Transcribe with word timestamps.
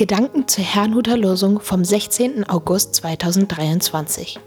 Gedanken 0.00 0.48
zur 0.48 0.64
Herrnhuter 0.64 1.18
Losung 1.18 1.60
vom 1.60 1.84
16. 1.84 2.48
August 2.48 2.94
2023. 2.94 4.40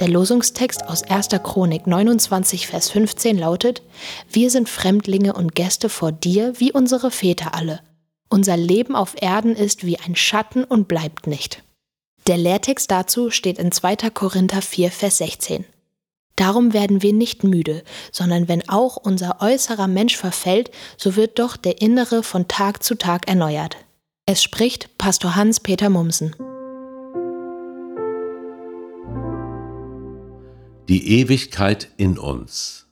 Der 0.00 0.08
Losungstext 0.08 0.82
aus 0.88 1.04
1. 1.04 1.28
Chronik 1.44 1.86
29, 1.86 2.66
Vers 2.66 2.90
15 2.90 3.38
lautet: 3.38 3.82
Wir 4.28 4.50
sind 4.50 4.68
Fremdlinge 4.68 5.34
und 5.34 5.54
Gäste 5.54 5.90
vor 5.90 6.10
dir, 6.10 6.54
wie 6.58 6.72
unsere 6.72 7.12
Väter 7.12 7.54
alle. 7.54 7.82
Unser 8.30 8.56
Leben 8.56 8.96
auf 8.96 9.14
Erden 9.22 9.54
ist 9.54 9.86
wie 9.86 9.96
ein 9.96 10.16
Schatten 10.16 10.64
und 10.64 10.88
bleibt 10.88 11.28
nicht. 11.28 11.62
Der 12.26 12.36
Lehrtext 12.36 12.90
dazu 12.90 13.30
steht 13.30 13.60
in 13.60 13.70
2. 13.70 14.10
Korinther 14.12 14.60
4, 14.60 14.90
Vers 14.90 15.18
16. 15.18 15.64
Darum 16.34 16.72
werden 16.72 17.02
wir 17.02 17.12
nicht 17.12 17.44
müde, 17.44 17.84
sondern 18.10 18.48
wenn 18.48 18.68
auch 18.68 18.96
unser 18.96 19.40
äußerer 19.40 19.86
Mensch 19.86 20.16
verfällt, 20.16 20.72
so 20.96 21.14
wird 21.14 21.38
doch 21.38 21.56
der 21.56 21.80
innere 21.80 22.24
von 22.24 22.48
Tag 22.48 22.82
zu 22.82 22.96
Tag 22.96 23.28
erneuert. 23.28 23.76
Es 24.28 24.42
spricht 24.42 24.98
Pastor 24.98 25.36
Hans-Peter 25.36 25.88
Mumsen. 25.88 26.34
Die 30.88 31.20
Ewigkeit 31.20 31.92
in 31.96 32.18
uns. 32.18 32.88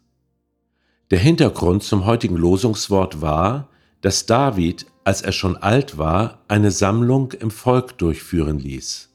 Der 1.11 1.19
Hintergrund 1.19 1.83
zum 1.83 2.07
heutigen 2.07 2.37
Losungswort 2.37 3.21
war, 3.21 3.69
dass 4.01 4.27
David, 4.27 4.87
als 5.03 5.23
er 5.23 5.33
schon 5.33 5.57
alt 5.57 5.99
war, 5.99 6.45
eine 6.47 6.71
Sammlung 6.71 7.33
im 7.33 7.51
Volk 7.51 7.99
durchführen 7.99 8.61
ließ. 8.61 9.13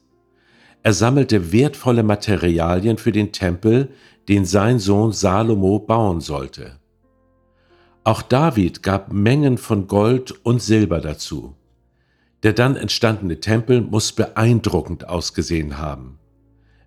Er 0.82 0.92
sammelte 0.92 1.52
wertvolle 1.52 2.02
Materialien 2.02 2.98
für 2.98 3.12
den 3.12 3.32
Tempel, 3.32 3.94
den 4.28 4.44
sein 4.44 4.78
Sohn 4.78 5.12
Salomo 5.12 5.78
bauen 5.78 6.20
sollte. 6.20 6.78
Auch 8.04 8.20
David 8.20 8.82
gab 8.82 9.10
Mengen 9.10 9.56
von 9.56 9.86
Gold 9.86 10.32
und 10.44 10.60
Silber 10.60 11.00
dazu. 11.00 11.54
Der 12.42 12.52
dann 12.52 12.76
entstandene 12.76 13.40
Tempel 13.40 13.80
muss 13.82 14.12
beeindruckend 14.12 15.08
ausgesehen 15.08 15.78
haben. 15.78 16.18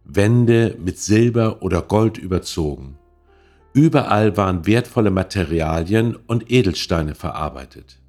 Wände 0.04 0.76
mit 0.84 1.00
Silber 1.00 1.62
oder 1.62 1.82
Gold 1.82 2.18
überzogen. 2.18 2.98
Überall 3.74 4.38
waren 4.38 4.66
wertvolle 4.66 5.12
Materialien 5.12 6.16
und 6.16 6.52
Edelsteine 6.52 7.16
verarbeitet. 7.16 8.00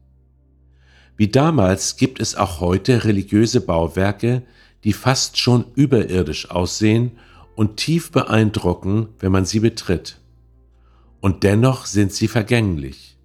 Wie 1.16 1.28
damals 1.28 1.96
gibt 1.96 2.20
es 2.20 2.34
auch 2.34 2.60
heute 2.60 3.04
religiöse 3.04 3.60
Bauwerke, 3.60 4.42
die 4.82 4.92
fast 4.92 5.38
schon 5.38 5.64
überirdisch 5.74 6.50
aussehen 6.50 7.12
und 7.54 7.76
tief 7.76 8.10
beeindrucken, 8.10 9.08
wenn 9.20 9.32
man 9.32 9.44
sie 9.44 9.60
betritt. 9.60 10.18
Und 11.20 11.42
dennoch 11.44 11.86
sind 11.86 12.12
sie 12.12 12.28
vergänglich. 12.28 13.16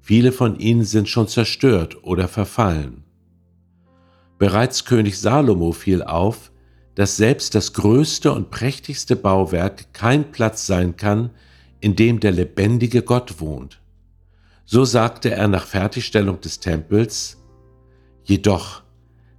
Viele 0.00 0.32
von 0.32 0.58
ihnen 0.58 0.84
sind 0.84 1.08
schon 1.08 1.28
zerstört 1.28 2.02
oder 2.02 2.28
verfallen. 2.28 3.04
Bereits 4.38 4.84
König 4.84 5.18
Salomo 5.18 5.72
fiel 5.72 6.02
auf, 6.02 6.52
dass 6.94 7.16
selbst 7.16 7.54
das 7.54 7.72
größte 7.74 8.32
und 8.32 8.50
prächtigste 8.50 9.16
Bauwerk 9.16 9.92
kein 9.92 10.30
Platz 10.32 10.66
sein 10.66 10.96
kann, 10.96 11.30
in 11.80 11.96
dem 11.96 12.20
der 12.20 12.32
lebendige 12.32 13.02
Gott 13.02 13.40
wohnt. 13.40 13.80
So 14.64 14.84
sagte 14.84 15.30
er 15.30 15.48
nach 15.48 15.66
Fertigstellung 15.66 16.40
des 16.40 16.60
Tempels, 16.60 17.36
Jedoch, 18.24 18.82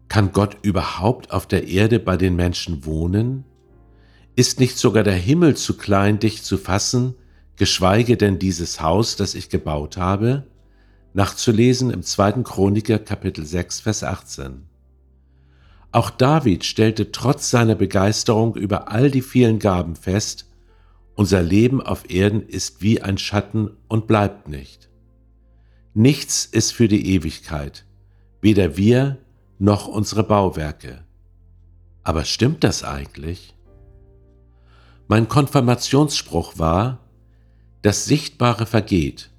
kann 0.07 0.31
Gott 0.31 0.57
überhaupt 0.63 1.31
auf 1.31 1.45
der 1.45 1.67
Erde 1.67 1.99
bei 1.99 2.17
den 2.17 2.35
Menschen 2.35 2.85
wohnen? 2.85 3.45
Ist 4.35 4.59
nicht 4.59 4.77
sogar 4.77 5.03
der 5.03 5.15
Himmel 5.15 5.55
zu 5.55 5.77
klein, 5.77 6.19
dich 6.19 6.43
zu 6.43 6.57
fassen, 6.57 7.13
geschweige 7.57 8.17
denn 8.17 8.39
dieses 8.39 8.81
Haus, 8.81 9.15
das 9.15 9.35
ich 9.35 9.49
gebaut 9.49 9.97
habe? 9.97 10.47
Nachzulesen 11.13 11.91
im 11.91 12.03
2. 12.03 12.43
Chroniker 12.43 12.97
Kapitel 12.99 13.45
6, 13.45 13.81
Vers 13.81 14.03
18. 14.03 14.68
Auch 15.91 16.11
David 16.11 16.65
stellte 16.65 17.11
trotz 17.11 17.49
seiner 17.49 17.75
Begeisterung 17.75 18.55
über 18.55 18.91
all 18.91 19.09
die 19.09 19.23
vielen 19.23 19.57
Gaben 19.59 19.95
fest, 19.95 20.45
unser 21.15 21.41
Leben 21.41 21.81
auf 21.81 22.09
Erden 22.09 22.47
ist 22.47 22.81
wie 22.81 23.01
ein 23.01 23.17
Schatten 23.17 23.71
und 23.87 24.07
bleibt 24.07 24.47
nicht. 24.47 24.89
Nichts 25.93 26.45
ist 26.45 26.71
für 26.71 26.87
die 26.87 27.13
Ewigkeit, 27.13 27.85
weder 28.39 28.77
wir 28.77 29.17
noch 29.57 29.87
unsere 29.87 30.23
Bauwerke. 30.23 31.03
Aber 32.03 32.23
stimmt 32.23 32.63
das 32.63 32.83
eigentlich? 32.83 33.55
Mein 35.07 35.27
Konfirmationsspruch 35.27 36.59
war, 36.59 36.99
das 37.81 38.05
Sichtbare 38.05 38.65
vergeht, 38.65 39.31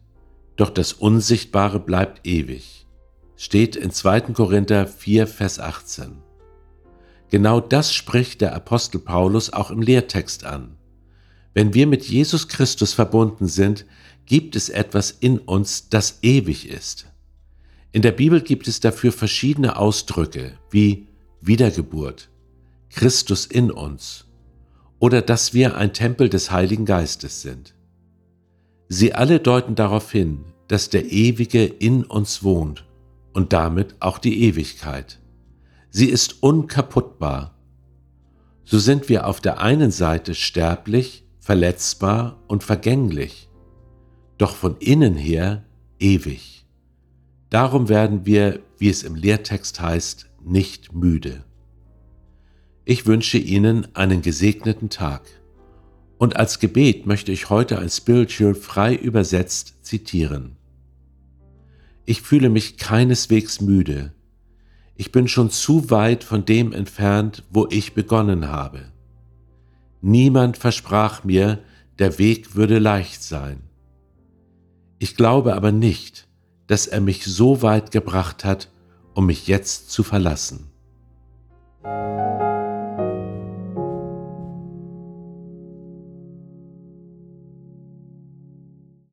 doch 0.56 0.70
das 0.70 0.92
Unsichtbare 0.92 1.78
bleibt 1.78 2.26
ewig. 2.26 2.86
Steht 3.36 3.76
in 3.76 3.90
2. 3.90 4.32
Korinther 4.32 4.86
4, 4.86 5.26
Vers 5.26 5.60
18. 5.60 6.22
Genau 7.30 7.60
das 7.60 7.94
spricht 7.94 8.40
der 8.40 8.54
Apostel 8.54 8.98
Paulus 8.98 9.52
auch 9.52 9.70
im 9.70 9.82
Lehrtext 9.82 10.44
an. 10.44 10.76
Wenn 11.54 11.74
wir 11.74 11.86
mit 11.86 12.04
Jesus 12.04 12.48
Christus 12.48 12.92
verbunden 12.92 13.46
sind, 13.46 13.86
gibt 14.26 14.56
es 14.56 14.68
etwas 14.68 15.10
in 15.10 15.38
uns, 15.38 15.88
das 15.88 16.18
ewig 16.22 16.68
ist. 16.68 17.06
In 17.92 18.02
der 18.02 18.12
Bibel 18.12 18.40
gibt 18.40 18.68
es 18.68 18.78
dafür 18.80 19.10
verschiedene 19.12 19.76
Ausdrücke 19.76 20.52
wie 20.70 21.08
Wiedergeburt, 21.40 22.30
Christus 22.88 23.46
in 23.46 23.70
uns 23.70 24.26
oder 25.00 25.22
dass 25.22 25.54
wir 25.54 25.76
ein 25.76 25.92
Tempel 25.92 26.28
des 26.28 26.50
Heiligen 26.50 26.84
Geistes 26.84 27.42
sind. 27.42 27.74
Sie 28.88 29.14
alle 29.14 29.40
deuten 29.40 29.74
darauf 29.74 30.12
hin, 30.12 30.44
dass 30.68 30.90
der 30.90 31.10
Ewige 31.10 31.64
in 31.64 32.04
uns 32.04 32.42
wohnt 32.42 32.84
und 33.32 33.52
damit 33.52 33.96
auch 33.98 34.18
die 34.18 34.42
Ewigkeit. 34.44 35.18
Sie 35.90 36.08
ist 36.08 36.42
unkaputtbar. 36.42 37.56
So 38.64 38.78
sind 38.78 39.08
wir 39.08 39.26
auf 39.26 39.40
der 39.40 39.60
einen 39.60 39.90
Seite 39.90 40.34
sterblich, 40.34 41.24
verletzbar 41.40 42.40
und 42.46 42.62
vergänglich, 42.62 43.48
doch 44.38 44.54
von 44.54 44.76
innen 44.78 45.16
her 45.16 45.64
ewig. 45.98 46.64
Darum 47.50 47.88
werden 47.88 48.24
wir, 48.24 48.60
wie 48.78 48.88
es 48.88 49.02
im 49.02 49.16
Lehrtext 49.16 49.80
heißt, 49.80 50.30
nicht 50.44 50.92
müde. 50.92 51.44
Ich 52.84 53.06
wünsche 53.06 53.38
Ihnen 53.38 53.94
einen 53.94 54.22
gesegneten 54.22 54.88
Tag. 54.88 55.22
Und 56.18 56.36
als 56.36 56.60
Gebet 56.60 57.06
möchte 57.06 57.32
ich 57.32 57.50
heute 57.50 57.78
ein 57.78 57.88
Spiritual 57.88 58.54
frei 58.54 58.94
übersetzt 58.94 59.84
zitieren. 59.84 60.56
Ich 62.04 62.22
fühle 62.22 62.48
mich 62.48 62.76
keineswegs 62.76 63.60
müde, 63.60 64.12
ich 65.00 65.12
bin 65.12 65.28
schon 65.28 65.48
zu 65.48 65.88
weit 65.88 66.24
von 66.24 66.44
dem 66.44 66.74
entfernt, 66.74 67.42
wo 67.48 67.66
ich 67.70 67.94
begonnen 67.94 68.48
habe. 68.48 68.92
Niemand 70.02 70.58
versprach 70.58 71.24
mir, 71.24 71.60
der 71.98 72.18
Weg 72.18 72.54
würde 72.54 72.78
leicht 72.78 73.22
sein. 73.22 73.62
Ich 74.98 75.16
glaube 75.16 75.54
aber 75.54 75.72
nicht, 75.72 76.28
dass 76.66 76.86
er 76.86 77.00
mich 77.00 77.24
so 77.24 77.62
weit 77.62 77.92
gebracht 77.92 78.44
hat, 78.44 78.68
um 79.14 79.24
mich 79.24 79.46
jetzt 79.46 79.90
zu 79.90 80.02
verlassen. 80.02 80.70